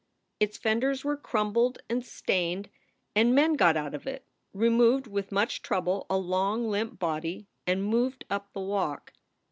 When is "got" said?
3.53-3.77